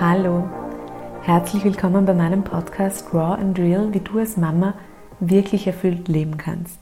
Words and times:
Hallo, 0.00 0.48
herzlich 1.22 1.64
willkommen 1.64 2.06
bei 2.06 2.14
meinem 2.14 2.44
Podcast 2.44 3.12
Raw 3.12 3.34
and 3.34 3.58
Real, 3.58 3.92
wie 3.92 3.98
du 3.98 4.20
als 4.20 4.36
Mama 4.36 4.74
wirklich 5.18 5.66
erfüllt 5.66 6.06
leben 6.06 6.36
kannst. 6.36 6.78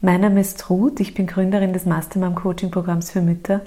Mein 0.00 0.20
Name 0.20 0.42
ist 0.42 0.70
Ruth, 0.70 1.00
ich 1.00 1.12
bin 1.12 1.26
Gründerin 1.26 1.72
des 1.72 1.86
Mastermom 1.86 2.36
Coaching 2.36 2.70
Programms 2.70 3.10
für 3.10 3.20
Mütter 3.20 3.62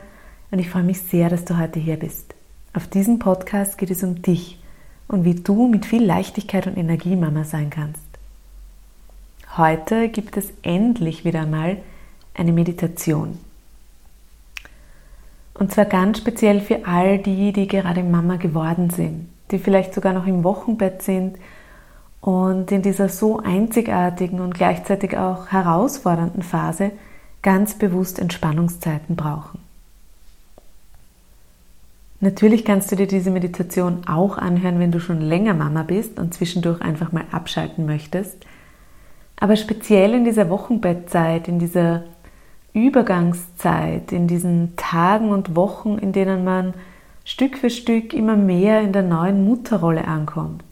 und 0.51 0.59
ich 0.59 0.69
freue 0.69 0.83
mich 0.83 1.01
sehr, 1.01 1.27
dass 1.27 1.43
du 1.43 1.57
heute 1.57 1.77
hier 1.77 1.97
bist. 1.97 2.35
Auf 2.73 2.87
diesem 2.87 3.19
Podcast 3.19 3.77
geht 3.77 3.91
es 3.91 4.01
um 4.01 4.21
dich 4.21 4.63
und 5.09 5.25
wie 5.25 5.35
du 5.35 5.67
mit 5.67 5.85
viel 5.85 6.05
Leichtigkeit 6.05 6.65
und 6.65 6.77
Energie 6.77 7.17
Mama 7.17 7.43
sein 7.43 7.69
kannst. 7.69 8.07
Heute 9.57 10.07
gibt 10.07 10.37
es 10.37 10.53
endlich 10.61 11.25
wieder 11.25 11.41
einmal 11.41 11.79
eine 12.33 12.53
Meditation. 12.53 13.39
Und 15.59 15.73
zwar 15.73 15.85
ganz 15.85 16.19
speziell 16.19 16.61
für 16.61 16.87
all 16.87 17.19
die, 17.19 17.51
die 17.51 17.67
gerade 17.67 18.01
Mama 18.01 18.37
geworden 18.37 18.89
sind, 18.89 19.27
die 19.51 19.59
vielleicht 19.59 19.93
sogar 19.93 20.13
noch 20.13 20.25
im 20.25 20.45
Wochenbett 20.45 21.01
sind 21.01 21.37
und 22.21 22.71
in 22.71 22.81
dieser 22.81 23.09
so 23.09 23.39
einzigartigen 23.39 24.39
und 24.39 24.53
gleichzeitig 24.53 25.17
auch 25.17 25.47
herausfordernden 25.47 26.43
Phase 26.43 26.91
ganz 27.41 27.73
bewusst 27.73 28.19
Entspannungszeiten 28.19 29.17
brauchen. 29.17 29.59
Natürlich 32.21 32.63
kannst 32.63 32.91
du 32.91 32.95
dir 32.95 33.07
diese 33.07 33.31
Meditation 33.31 34.07
auch 34.07 34.37
anhören, 34.37 34.79
wenn 34.79 34.91
du 34.91 35.01
schon 35.01 35.19
länger 35.19 35.53
Mama 35.53 35.83
bist 35.83 36.19
und 36.19 36.33
zwischendurch 36.33 36.81
einfach 36.81 37.11
mal 37.11 37.25
abschalten 37.31 37.85
möchtest. 37.85 38.45
Aber 39.37 39.57
speziell 39.57 40.13
in 40.13 40.23
dieser 40.23 40.49
Wochenbettzeit, 40.49 41.49
in 41.49 41.59
dieser 41.59 42.03
Übergangszeit, 42.73 44.11
in 44.11 44.27
diesen 44.27 44.75
Tagen 44.75 45.31
und 45.31 45.55
Wochen, 45.55 45.97
in 45.97 46.11
denen 46.11 46.43
man 46.43 46.73
Stück 47.25 47.57
für 47.57 47.69
Stück 47.69 48.13
immer 48.13 48.35
mehr 48.35 48.81
in 48.81 48.93
der 48.93 49.03
neuen 49.03 49.45
Mutterrolle 49.45 50.07
ankommt. 50.07 50.63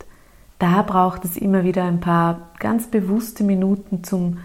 Da 0.59 0.81
braucht 0.81 1.23
es 1.23 1.37
immer 1.37 1.63
wieder 1.63 1.83
ein 1.83 1.99
paar 1.99 2.49
ganz 2.59 2.87
bewusste 2.87 3.43
Minuten 3.43 4.03
zum 4.03 4.39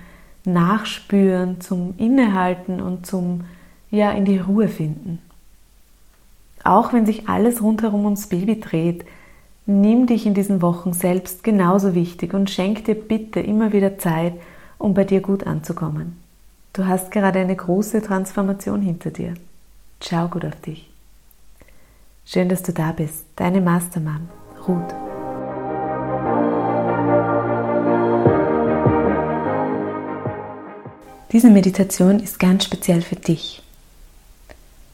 Nachspüren, 0.44 1.61
zum 1.61 1.94
Innehalten 1.97 2.81
und 2.81 3.06
zum 3.06 3.44
ja 3.91 4.11
in 4.11 4.25
die 4.25 4.39
Ruhe 4.39 4.69
finden. 4.69 5.20
Auch 6.64 6.92
wenn 6.92 7.06
sich 7.06 7.28
alles 7.28 7.62
rundherum 7.62 8.05
ums 8.05 8.27
Baby 8.27 8.61
dreht, 8.61 9.05
nimm 9.66 10.06
dich 10.06 10.27
in 10.27 10.34
diesen 10.34 10.62
Wochen 10.62 10.92
selbst 10.92 11.44
genauso 11.44 11.94
wichtig 11.94 12.34
und 12.34 12.50
schenk 12.50 12.84
dir 12.84 12.94
bitte 12.94 13.41
immer 13.41 13.72
wieder 13.72 13.98
Zeit, 13.98 14.34
um 14.78 14.94
bei 14.94 15.05
dir 15.05 15.20
gut 15.20 15.47
anzukommen. 15.47 16.22
Du 16.75 16.87
hast 16.87 17.11
gerade 17.11 17.39
eine 17.39 17.55
große 17.55 18.01
Transformation 18.01 18.81
hinter 18.81 19.11
dir. 19.11 19.34
Schau 20.01 20.28
gut 20.28 20.47
auf 20.47 20.59
dich. 20.62 20.89
Schön, 22.25 22.48
dass 22.48 22.62
du 22.62 22.73
da 22.73 22.92
bist. 22.92 23.27
Deine 23.37 23.61
Mastermann, 23.61 24.31
Ruth. 24.67 24.95
Diese 31.31 31.50
Meditation 31.50 32.20
ist 32.20 32.39
ganz 32.39 32.65
speziell 32.65 33.03
für 33.03 33.17
dich. 33.17 33.62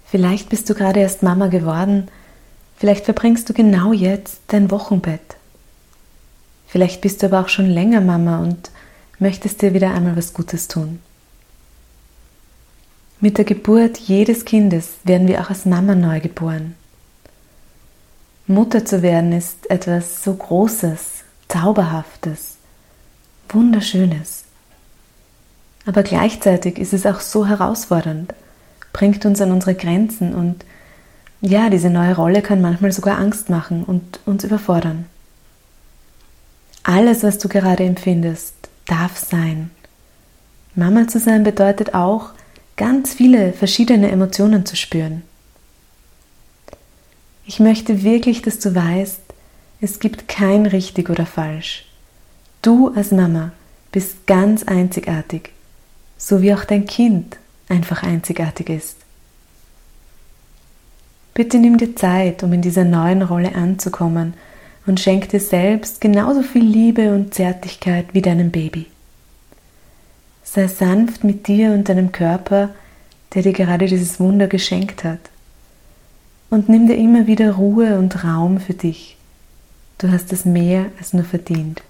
Vielleicht 0.06 0.48
bist 0.48 0.68
du 0.68 0.74
gerade 0.74 0.98
erst 1.00 1.22
Mama 1.22 1.46
geworden, 1.46 2.08
vielleicht 2.76 3.04
verbringst 3.04 3.48
du 3.48 3.52
genau 3.52 3.92
jetzt 3.92 4.40
dein 4.48 4.70
Wochenbett. 4.72 5.36
Vielleicht 6.66 7.02
bist 7.02 7.22
du 7.22 7.26
aber 7.26 7.40
auch 7.40 7.48
schon 7.48 7.66
länger 7.66 8.00
Mama 8.00 8.38
und 8.38 8.70
möchtest 9.20 9.62
dir 9.62 9.74
wieder 9.74 9.92
einmal 9.92 10.16
was 10.16 10.32
Gutes 10.32 10.66
tun. 10.66 11.00
Mit 13.20 13.36
der 13.36 13.44
Geburt 13.44 13.98
jedes 13.98 14.44
Kindes 14.44 14.90
werden 15.02 15.26
wir 15.26 15.40
auch 15.40 15.50
als 15.50 15.64
Mama 15.64 15.96
neu 15.96 16.20
geboren. 16.20 16.76
Mutter 18.46 18.84
zu 18.84 19.02
werden 19.02 19.32
ist 19.32 19.68
etwas 19.70 20.22
so 20.22 20.34
Großes, 20.34 21.24
Zauberhaftes, 21.48 22.58
Wunderschönes. 23.48 24.44
Aber 25.84 26.02
gleichzeitig 26.02 26.78
ist 26.78 26.92
es 26.92 27.06
auch 27.06 27.20
so 27.20 27.44
herausfordernd, 27.46 28.34
bringt 28.92 29.26
uns 29.26 29.40
an 29.40 29.50
unsere 29.50 29.74
Grenzen 29.74 30.34
und 30.34 30.64
ja, 31.40 31.70
diese 31.70 31.90
neue 31.90 32.14
Rolle 32.14 32.42
kann 32.42 32.60
manchmal 32.60 32.92
sogar 32.92 33.18
Angst 33.18 33.50
machen 33.50 33.84
und 33.84 34.20
uns 34.26 34.44
überfordern. 34.44 35.06
Alles, 36.84 37.22
was 37.22 37.38
du 37.38 37.48
gerade 37.48 37.84
empfindest, 37.84 38.54
darf 38.86 39.18
sein. 39.18 39.70
Mama 40.74 41.08
zu 41.08 41.18
sein 41.18 41.42
bedeutet 41.42 41.94
auch, 41.94 42.30
ganz 42.78 43.12
viele 43.12 43.52
verschiedene 43.52 44.10
Emotionen 44.10 44.64
zu 44.64 44.76
spüren. 44.76 45.22
Ich 47.44 47.60
möchte 47.60 48.02
wirklich, 48.02 48.40
dass 48.40 48.60
du 48.60 48.74
weißt, 48.74 49.20
es 49.80 50.00
gibt 50.00 50.28
kein 50.28 50.64
richtig 50.64 51.10
oder 51.10 51.26
falsch. 51.26 51.84
Du 52.62 52.88
als 52.94 53.10
Mama 53.10 53.52
bist 53.92 54.26
ganz 54.26 54.62
einzigartig, 54.62 55.50
so 56.16 56.40
wie 56.40 56.54
auch 56.54 56.64
dein 56.64 56.86
Kind 56.86 57.36
einfach 57.68 58.02
einzigartig 58.02 58.70
ist. 58.70 58.96
Bitte 61.34 61.58
nimm 61.58 61.78
dir 61.78 61.94
Zeit, 61.96 62.42
um 62.42 62.52
in 62.52 62.62
dieser 62.62 62.84
neuen 62.84 63.22
Rolle 63.22 63.54
anzukommen 63.54 64.34
und 64.86 65.00
schenk 65.00 65.28
dir 65.28 65.40
selbst 65.40 66.00
genauso 66.00 66.42
viel 66.42 66.64
Liebe 66.64 67.14
und 67.14 67.34
Zärtlichkeit 67.34 68.06
wie 68.12 68.22
deinem 68.22 68.50
Baby. 68.50 68.86
Sei 70.50 70.66
sanft 70.66 71.24
mit 71.24 71.46
dir 71.46 71.72
und 71.72 71.90
deinem 71.90 72.10
Körper, 72.10 72.70
der 73.34 73.42
dir 73.42 73.52
gerade 73.52 73.84
dieses 73.84 74.18
Wunder 74.18 74.46
geschenkt 74.46 75.04
hat. 75.04 75.18
Und 76.48 76.70
nimm 76.70 76.86
dir 76.86 76.96
immer 76.96 77.26
wieder 77.26 77.52
Ruhe 77.52 77.98
und 77.98 78.24
Raum 78.24 78.58
für 78.58 78.72
dich. 78.72 79.18
Du 79.98 80.10
hast 80.10 80.32
es 80.32 80.46
mehr 80.46 80.86
als 80.98 81.12
nur 81.12 81.24
verdient. 81.24 81.82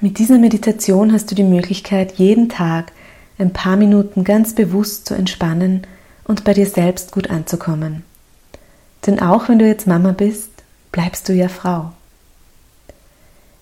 Mit 0.00 0.18
dieser 0.18 0.38
Meditation 0.38 1.12
hast 1.12 1.30
du 1.30 1.34
die 1.34 1.42
Möglichkeit, 1.44 2.12
jeden 2.12 2.48
Tag 2.48 2.90
ein 3.38 3.52
paar 3.52 3.76
Minuten 3.76 4.24
ganz 4.24 4.54
bewusst 4.54 5.04
zu 5.04 5.12
entspannen 5.12 5.82
und 6.24 6.44
bei 6.44 6.54
dir 6.54 6.66
selbst 6.66 7.12
gut 7.12 7.28
anzukommen. 7.28 8.02
Denn 9.06 9.20
auch 9.20 9.50
wenn 9.50 9.58
du 9.58 9.66
jetzt 9.66 9.86
Mama 9.86 10.12
bist, 10.12 10.50
bleibst 10.90 11.28
du 11.28 11.34
ja 11.34 11.48
Frau. 11.48 11.92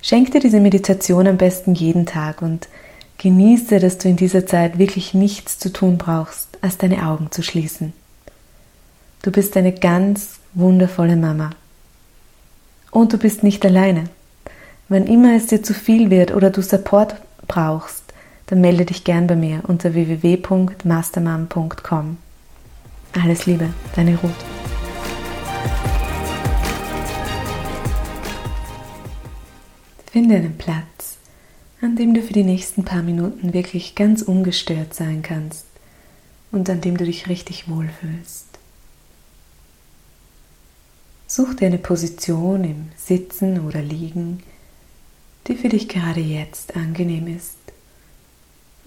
Schenk 0.00 0.30
dir 0.30 0.38
diese 0.38 0.60
Meditation 0.60 1.26
am 1.26 1.38
besten 1.38 1.74
jeden 1.74 2.06
Tag 2.06 2.40
und 2.40 2.68
Genieße, 3.18 3.78
dass 3.78 3.98
du 3.98 4.08
in 4.08 4.16
dieser 4.16 4.46
Zeit 4.46 4.78
wirklich 4.78 5.14
nichts 5.14 5.58
zu 5.58 5.72
tun 5.72 5.98
brauchst, 5.98 6.48
als 6.60 6.76
deine 6.76 7.06
Augen 7.06 7.30
zu 7.30 7.42
schließen. 7.42 7.92
Du 9.22 9.30
bist 9.30 9.56
eine 9.56 9.72
ganz 9.72 10.40
wundervolle 10.52 11.16
Mama. 11.16 11.50
Und 12.90 13.12
du 13.12 13.18
bist 13.18 13.42
nicht 13.42 13.64
alleine. 13.64 14.04
Wann 14.88 15.06
immer 15.06 15.34
es 15.34 15.46
dir 15.46 15.62
zu 15.62 15.74
viel 15.74 16.10
wird 16.10 16.34
oder 16.34 16.50
du 16.50 16.62
Support 16.62 17.16
brauchst, 17.48 18.04
dann 18.46 18.60
melde 18.60 18.84
dich 18.84 19.04
gern 19.04 19.26
bei 19.26 19.36
mir 19.36 19.62
unter 19.66 19.94
www.mastermam.com. 19.94 22.18
Alles 23.22 23.46
Liebe, 23.46 23.70
deine 23.96 24.18
Ruth. 24.18 24.30
Finde 30.12 30.36
einen 30.36 30.58
Platz 30.58 31.16
an 31.84 31.96
dem 31.96 32.14
du 32.14 32.22
für 32.22 32.32
die 32.32 32.44
nächsten 32.44 32.82
paar 32.86 33.02
Minuten 33.02 33.52
wirklich 33.52 33.94
ganz 33.94 34.22
ungestört 34.22 34.94
sein 34.94 35.20
kannst 35.20 35.66
und 36.50 36.70
an 36.70 36.80
dem 36.80 36.96
du 36.96 37.04
dich 37.04 37.28
richtig 37.28 37.68
wohlfühlst. 37.68 38.46
Such 41.26 41.52
dir 41.52 41.66
eine 41.66 41.76
Position 41.76 42.64
im 42.64 42.88
Sitzen 42.96 43.66
oder 43.66 43.82
Liegen, 43.82 44.42
die 45.46 45.56
für 45.56 45.68
dich 45.68 45.88
gerade 45.88 46.20
jetzt 46.20 46.74
angenehm 46.74 47.26
ist 47.26 47.58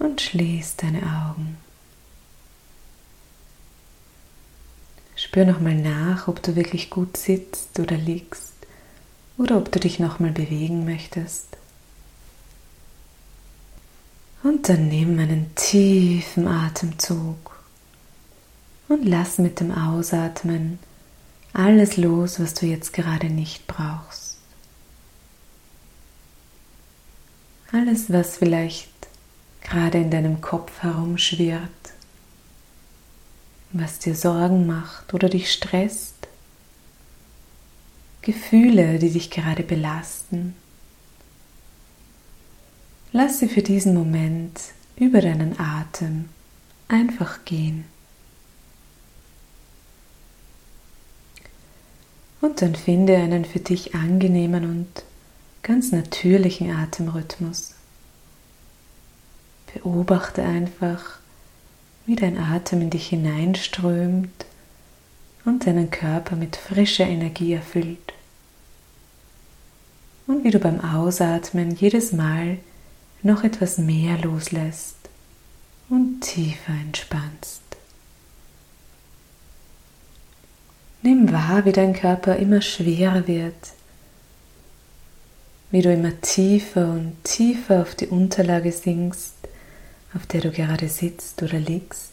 und 0.00 0.20
schließ 0.20 0.74
deine 0.74 1.02
Augen. 1.02 1.56
Spür 5.14 5.44
nochmal 5.44 5.76
nach, 5.76 6.26
ob 6.26 6.42
du 6.42 6.56
wirklich 6.56 6.90
gut 6.90 7.16
sitzt 7.16 7.78
oder 7.78 7.96
liegst 7.96 8.54
oder 9.36 9.56
ob 9.56 9.70
du 9.70 9.78
dich 9.78 10.00
nochmal 10.00 10.32
bewegen 10.32 10.84
möchtest. 10.84 11.57
Und 14.48 14.66
dann 14.70 14.88
nimm 14.88 15.18
einen 15.18 15.54
tiefen 15.56 16.48
Atemzug 16.48 17.62
und 18.88 19.04
lass 19.04 19.36
mit 19.36 19.60
dem 19.60 19.70
Ausatmen 19.70 20.78
alles 21.52 21.98
los, 21.98 22.40
was 22.40 22.54
du 22.54 22.64
jetzt 22.64 22.94
gerade 22.94 23.26
nicht 23.26 23.66
brauchst. 23.66 24.38
Alles, 27.72 28.10
was 28.10 28.38
vielleicht 28.38 28.88
gerade 29.60 29.98
in 29.98 30.10
deinem 30.10 30.40
Kopf 30.40 30.82
herumschwirrt, 30.82 31.68
was 33.72 33.98
dir 33.98 34.14
Sorgen 34.14 34.66
macht 34.66 35.12
oder 35.12 35.28
dich 35.28 35.52
stresst, 35.52 36.26
Gefühle, 38.22 38.98
die 38.98 39.10
dich 39.10 39.30
gerade 39.30 39.62
belasten. 39.62 40.56
Lass 43.20 43.40
sie 43.40 43.48
für 43.48 43.62
diesen 43.62 43.94
Moment 43.94 44.60
über 44.94 45.20
deinen 45.20 45.58
Atem 45.58 46.28
einfach 46.86 47.44
gehen. 47.44 47.84
Und 52.40 52.62
dann 52.62 52.76
finde 52.76 53.16
einen 53.16 53.44
für 53.44 53.58
dich 53.58 53.96
angenehmen 53.96 54.64
und 54.64 55.02
ganz 55.64 55.90
natürlichen 55.90 56.70
Atemrhythmus. 56.70 57.74
Beobachte 59.74 60.44
einfach, 60.44 61.18
wie 62.06 62.14
dein 62.14 62.38
Atem 62.38 62.82
in 62.82 62.90
dich 62.90 63.08
hineinströmt 63.08 64.46
und 65.44 65.66
deinen 65.66 65.90
Körper 65.90 66.36
mit 66.36 66.54
frischer 66.54 67.08
Energie 67.08 67.54
erfüllt. 67.54 68.12
Und 70.28 70.44
wie 70.44 70.52
du 70.52 70.60
beim 70.60 70.78
Ausatmen 70.78 71.74
jedes 71.74 72.12
Mal 72.12 72.58
noch 73.22 73.44
etwas 73.44 73.78
mehr 73.78 74.18
loslässt 74.18 74.96
und 75.88 76.20
tiefer 76.20 76.72
entspannst. 76.72 77.62
Nimm 81.02 81.32
wahr, 81.32 81.64
wie 81.64 81.72
dein 81.72 81.92
Körper 81.92 82.36
immer 82.36 82.60
schwerer 82.60 83.26
wird, 83.26 83.72
wie 85.70 85.82
du 85.82 85.92
immer 85.92 86.20
tiefer 86.20 86.90
und 86.90 87.16
tiefer 87.24 87.82
auf 87.82 87.94
die 87.94 88.08
Unterlage 88.08 88.72
sinkst, 88.72 89.34
auf 90.14 90.26
der 90.26 90.40
du 90.40 90.50
gerade 90.50 90.88
sitzt 90.88 91.42
oder 91.42 91.58
liegst. 91.58 92.12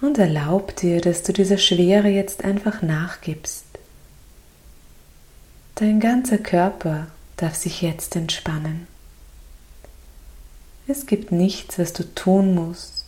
Und 0.00 0.18
erlaub 0.18 0.76
dir, 0.76 1.00
dass 1.00 1.22
du 1.22 1.32
dieser 1.32 1.58
Schwere 1.58 2.08
jetzt 2.08 2.44
einfach 2.44 2.82
nachgibst. 2.82 3.64
Dein 5.76 6.00
ganzer 6.00 6.38
Körper 6.38 7.06
darf 7.36 7.54
sich 7.54 7.82
jetzt 7.82 8.16
entspannen. 8.16 8.86
Es 10.86 11.06
gibt 11.06 11.32
nichts, 11.32 11.78
was 11.78 11.94
du 11.94 12.04
tun 12.14 12.54
musst, 12.54 13.06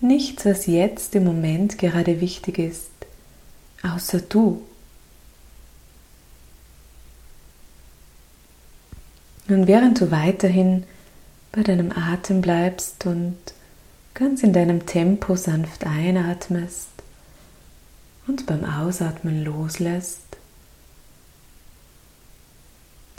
nichts, 0.00 0.44
was 0.44 0.66
jetzt 0.66 1.14
im 1.16 1.24
Moment 1.24 1.78
gerade 1.78 2.20
wichtig 2.20 2.58
ist, 2.58 2.90
außer 3.82 4.20
du. 4.20 4.62
Und 9.48 9.66
während 9.66 10.00
du 10.00 10.12
weiterhin 10.12 10.84
bei 11.50 11.62
deinem 11.62 11.90
Atem 11.90 12.40
bleibst 12.40 13.04
und 13.04 13.36
ganz 14.14 14.44
in 14.44 14.52
deinem 14.52 14.86
Tempo 14.86 15.34
sanft 15.34 15.84
einatmest 15.84 16.88
und 18.28 18.46
beim 18.46 18.64
Ausatmen 18.64 19.44
loslässt, 19.44 20.29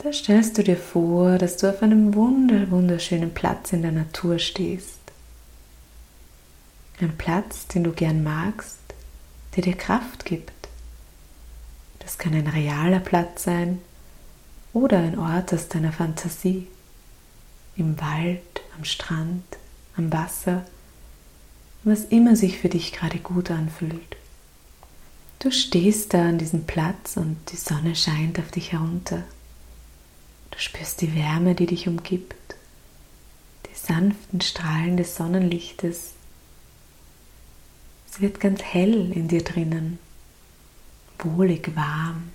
da 0.02 0.12
stellst 0.12 0.58
du 0.58 0.64
dir 0.64 0.76
vor, 0.76 1.38
dass 1.38 1.56
du 1.58 1.68
auf 1.68 1.82
einem 1.82 2.14
wunder 2.14 2.70
wunderschönen 2.70 3.32
Platz 3.32 3.72
in 3.72 3.82
der 3.82 3.92
Natur 3.92 4.38
stehst. 4.38 4.98
Ein 7.00 7.16
Platz, 7.16 7.68
den 7.68 7.84
du 7.84 7.92
gern 7.92 8.22
magst, 8.22 8.78
der 9.54 9.62
dir 9.62 9.74
Kraft 9.74 10.24
gibt. 10.24 10.52
Das 12.00 12.18
kann 12.18 12.34
ein 12.34 12.48
realer 12.48 12.98
Platz 12.98 13.44
sein 13.44 13.80
oder 14.72 14.98
ein 14.98 15.18
Ort 15.18 15.54
aus 15.54 15.68
deiner 15.68 15.92
Fantasie. 15.92 16.66
Im 17.76 18.00
Wald, 18.00 18.62
am 18.76 18.84
Strand, 18.84 19.44
am 19.96 20.12
Wasser, 20.12 20.64
was 21.84 22.04
immer 22.04 22.36
sich 22.36 22.58
für 22.58 22.68
dich 22.68 22.92
gerade 22.92 23.18
gut 23.18 23.50
anfühlt. 23.50 24.16
Du 25.38 25.50
stehst 25.50 26.14
da 26.14 26.28
an 26.28 26.38
diesem 26.38 26.64
Platz 26.64 27.16
und 27.16 27.36
die 27.50 27.56
Sonne 27.56 27.96
scheint 27.96 28.38
auf 28.38 28.50
dich 28.50 28.72
herunter. 28.72 29.24
Du 30.52 30.58
spürst 30.58 31.00
die 31.00 31.16
Wärme, 31.16 31.54
die 31.54 31.66
dich 31.66 31.88
umgibt, 31.88 32.54
die 33.66 33.74
sanften 33.74 34.40
Strahlen 34.40 34.96
des 34.96 35.16
Sonnenlichtes. 35.16 36.12
Es 38.08 38.20
wird 38.20 38.38
ganz 38.38 38.62
hell 38.62 39.10
in 39.12 39.28
dir 39.28 39.42
drinnen, 39.42 39.98
wohlig 41.18 41.74
warm. 41.74 42.30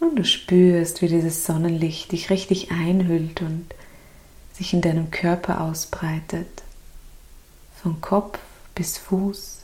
Und 0.00 0.16
du 0.16 0.24
spürst, 0.24 1.02
wie 1.02 1.08
dieses 1.08 1.44
Sonnenlicht 1.44 2.12
dich 2.12 2.30
richtig 2.30 2.72
einhüllt 2.72 3.42
und 3.42 3.66
sich 4.54 4.72
in 4.72 4.80
deinem 4.80 5.10
Körper 5.10 5.60
ausbreitet. 5.60 6.62
Von 7.82 8.00
Kopf 8.00 8.38
bis 8.74 8.96
Fuß. 8.96 9.58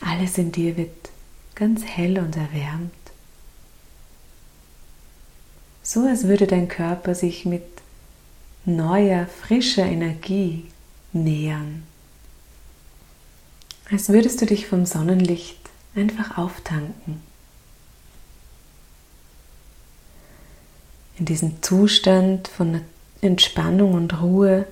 Alles 0.00 0.36
in 0.38 0.50
dir 0.50 0.76
wird 0.76 1.10
ganz 1.54 1.84
hell 1.84 2.18
und 2.18 2.36
erwärmt 2.36 2.92
so 5.92 6.06
als 6.06 6.28
würde 6.28 6.46
dein 6.46 6.68
Körper 6.68 7.16
sich 7.16 7.44
mit 7.44 7.64
neuer, 8.64 9.26
frischer 9.26 9.84
Energie 9.84 10.66
nähern. 11.12 11.82
Als 13.90 14.08
würdest 14.08 14.40
du 14.40 14.46
dich 14.46 14.68
vom 14.68 14.86
Sonnenlicht 14.86 15.58
einfach 15.96 16.38
auftanken. 16.38 17.20
In 21.18 21.24
diesem 21.24 21.60
Zustand 21.60 22.46
von 22.46 22.82
Entspannung 23.20 23.94
und 23.94 24.22
Ruhe 24.22 24.66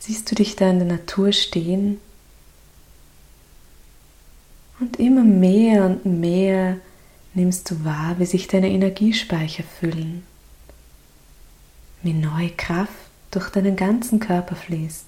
siehst 0.00 0.28
du 0.28 0.34
dich 0.34 0.56
da 0.56 0.70
in 0.70 0.80
der 0.80 0.88
Natur 0.88 1.30
stehen 1.30 2.00
und 4.80 4.98
immer 4.98 5.22
mehr 5.22 5.84
und 5.84 6.04
mehr 6.04 6.78
nimmst 7.34 7.70
du 7.70 7.84
wahr, 7.84 8.16
wie 8.18 8.26
sich 8.26 8.48
deine 8.48 8.70
Energiespeicher 8.70 9.62
füllen 9.62 10.24
wie 12.02 12.12
neue 12.12 12.50
Kraft 12.50 12.92
durch 13.30 13.50
deinen 13.50 13.76
ganzen 13.76 14.20
Körper 14.20 14.56
fließt, 14.56 15.06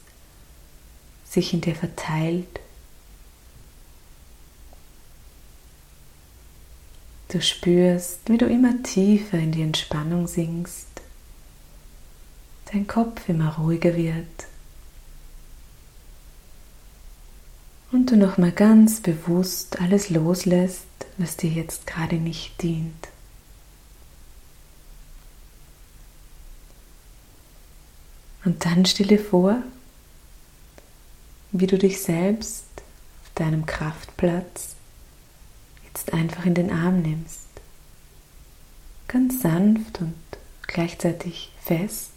sich 1.24 1.54
in 1.54 1.60
dir 1.60 1.74
verteilt. 1.74 2.60
Du 7.28 7.40
spürst, 7.40 8.20
wie 8.26 8.38
du 8.38 8.46
immer 8.46 8.82
tiefer 8.82 9.38
in 9.38 9.52
die 9.52 9.62
Entspannung 9.62 10.26
sinkst, 10.26 10.88
dein 12.72 12.86
Kopf 12.86 13.28
immer 13.28 13.56
ruhiger 13.56 13.96
wird 13.96 14.46
und 17.92 18.10
du 18.10 18.16
nochmal 18.16 18.52
ganz 18.52 19.00
bewusst 19.00 19.80
alles 19.80 20.10
loslässt, 20.10 20.86
was 21.18 21.36
dir 21.36 21.50
jetzt 21.50 21.86
gerade 21.86 22.16
nicht 22.16 22.62
dient. 22.62 23.08
Und 28.44 28.64
dann 28.64 28.86
stell 28.86 29.06
dir 29.06 29.18
vor, 29.18 29.62
wie 31.52 31.66
du 31.66 31.78
dich 31.78 32.00
selbst 32.00 32.64
auf 33.22 33.30
deinem 33.34 33.66
Kraftplatz 33.66 34.76
jetzt 35.84 36.12
einfach 36.12 36.46
in 36.46 36.54
den 36.54 36.70
Arm 36.70 37.02
nimmst. 37.02 37.48
Ganz 39.08 39.42
sanft 39.42 40.00
und 40.00 40.14
gleichzeitig 40.66 41.52
fest. 41.62 42.12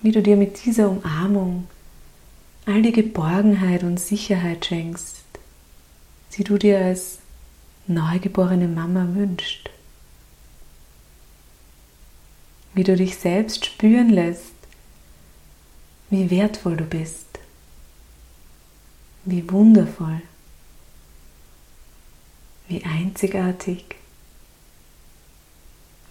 Wie 0.00 0.12
du 0.12 0.22
dir 0.22 0.36
mit 0.36 0.64
dieser 0.64 0.88
Umarmung 0.88 1.68
all 2.64 2.82
die 2.82 2.92
Geborgenheit 2.92 3.82
und 3.82 4.00
Sicherheit 4.00 4.66
schenkst, 4.66 5.24
die 6.36 6.44
du 6.44 6.58
dir 6.58 6.78
als 6.78 7.18
neugeborene 7.86 8.66
Mama 8.66 9.06
wünschst 9.14 9.70
wie 12.76 12.84
du 12.84 12.94
dich 12.94 13.16
selbst 13.16 13.64
spüren 13.64 14.10
lässt, 14.10 14.52
wie 16.10 16.30
wertvoll 16.30 16.76
du 16.76 16.84
bist, 16.84 17.26
wie 19.24 19.50
wundervoll, 19.50 20.20
wie 22.68 22.84
einzigartig, 22.84 23.96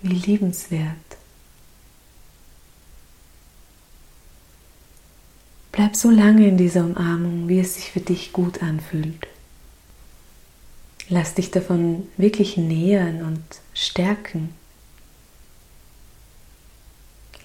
wie 0.01 0.15
liebenswert. 0.15 0.98
Bleib 5.72 5.95
so 5.95 6.10
lange 6.10 6.48
in 6.48 6.57
dieser 6.57 6.84
Umarmung, 6.84 7.48
wie 7.48 7.60
es 7.60 7.75
sich 7.75 7.91
für 7.91 8.00
dich 8.00 8.34
gut 8.34 8.63
anfühlt. 8.63 9.27
Lass 11.10 11.36
dich 11.36 11.51
davon 11.51 12.10
wirklich 12.17 12.57
nähern 12.57 13.22
und 13.22 13.43
stärken. 13.75 14.64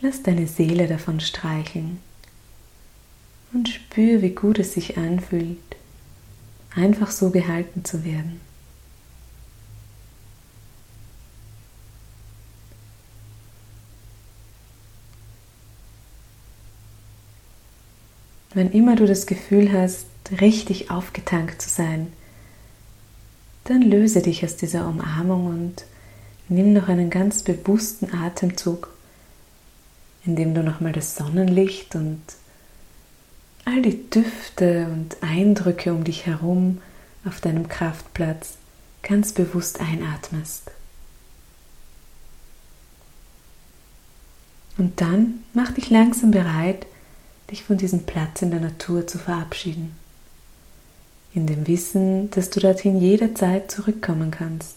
Lass 0.03 0.23
deine 0.23 0.47
Seele 0.47 0.87
davon 0.87 1.21
streicheln 1.21 1.99
und 3.53 3.69
spür, 3.69 4.23
wie 4.23 4.31
gut 4.31 4.59
es 4.59 4.73
sich 4.73 4.97
anfühlt, 4.97 5.59
einfach 6.75 7.11
so 7.11 7.31
gehalten 7.31 7.85
zu 7.85 8.05
werden. 8.05 8.41
Wenn 18.55 18.73
immer 18.73 18.97
du 18.97 19.07
das 19.07 19.27
Gefühl 19.27 19.73
hast, 19.73 20.07
richtig 20.41 20.91
aufgetankt 20.91 21.61
zu 21.61 21.69
sein, 21.69 22.13
dann 23.65 23.83
löse 23.83 24.23
dich 24.23 24.45
aus 24.45 24.57
dieser 24.57 24.89
Umarmung 24.89 25.47
und 25.47 25.85
nimm 26.49 26.73
noch 26.73 26.89
einen 26.89 27.11
ganz 27.11 27.43
bewussten 27.43 28.13
Atemzug 28.13 28.89
indem 30.25 30.55
du 30.55 30.63
nochmal 30.63 30.93
das 30.93 31.17
Sonnenlicht 31.17 31.95
und 31.95 32.21
all 33.65 33.83
die 33.83 34.11
Düfte 34.11 34.89
und 34.91 35.17
Eindrücke 35.23 35.93
um 35.93 36.05
dich 36.05 36.27
herum 36.27 36.81
auf 37.25 37.41
deinem 37.41 37.69
Kraftplatz 37.69 38.55
ganz 39.03 39.33
bewusst 39.33 39.81
einatmest. 39.81 40.71
Und 44.79 45.01
dann 45.01 45.45
mach 45.53 45.73
dich 45.73 45.91
langsam 45.91 46.31
bereit, 46.31 46.87
dich 47.51 47.65
von 47.65 47.77
diesem 47.77 48.05
Platz 48.05 48.43
in 48.43 48.51
der 48.51 48.61
Natur 48.61 49.07
zu 49.07 49.19
verabschieden. 49.19 49.95
In 51.35 51.47
dem 51.47 51.67
Wissen, 51.67 52.31
dass 52.31 52.51
du 52.51 52.61
dorthin 52.61 53.01
jederzeit 53.01 53.71
zurückkommen 53.71 54.31
kannst 54.31 54.77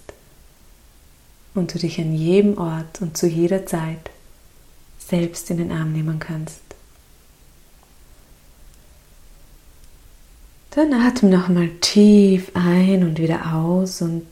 und 1.56 1.74
du 1.74 1.80
dich 1.80 2.00
an 2.00 2.14
jedem 2.14 2.58
Ort 2.58 3.02
und 3.02 3.18
zu 3.18 3.28
jeder 3.28 3.66
Zeit 3.66 4.10
selbst 5.08 5.50
in 5.50 5.58
den 5.58 5.72
Arm 5.72 5.92
nehmen 5.92 6.20
kannst. 6.20 6.62
Dann 10.72 10.94
atme 10.94 11.30
nochmal 11.30 11.70
tief 11.82 12.52
ein 12.56 13.04
und 13.04 13.20
wieder 13.20 13.54
aus 13.54 14.02
und 14.02 14.26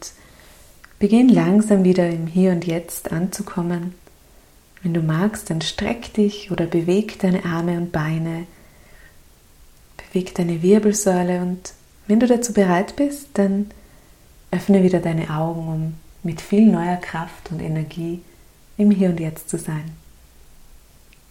beginn 0.98 1.30
langsam 1.30 1.84
wieder 1.84 2.10
im 2.10 2.26
Hier 2.26 2.52
und 2.52 2.66
Jetzt 2.66 3.12
anzukommen. 3.12 3.94
Wenn 4.82 4.96
du 4.96 5.02
magst, 5.02 5.52
dann 5.52 5.62
streck 5.62 6.14
dich 6.16 6.50
oder 6.50 6.66
beweg 6.66 7.20
deine 7.20 7.46
Arme 7.46 7.78
und 7.78 7.92
Beine, 7.92 8.48
beweg 9.98 10.34
deine 10.34 10.64
Wirbelsäule 10.64 11.42
und 11.42 11.74
wenn 12.08 12.20
du 12.20 12.26
dazu 12.26 12.54
bereit 12.54 12.96
bist, 12.96 13.30
dann 13.36 13.70
öffne 14.50 14.84
wieder 14.84 15.00
deine 15.00 15.30
Augen, 15.30 15.68
um 15.68 15.94
mit 16.24 16.42
viel 16.42 16.66
neuer 16.66 16.98
Kraft 16.98 17.52
und 17.52 17.62
Energie 17.62 18.22
im 18.78 18.90
Hier 18.92 19.10
und 19.10 19.20
Jetzt 19.20 19.50
zu 19.50 19.60
sein. 19.60 19.92